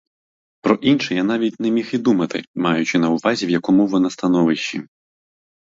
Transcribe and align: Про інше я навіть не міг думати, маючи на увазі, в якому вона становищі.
Про 0.63 0.75
інше 0.75 1.15
я 1.15 1.23
навіть 1.23 1.59
не 1.59 1.71
міг 1.71 2.01
думати, 2.01 2.43
маючи 2.55 2.99
на 2.99 3.09
увазі, 3.09 3.45
в 3.45 3.49
якому 3.49 3.87
вона 3.87 4.09
становищі. 4.09 4.81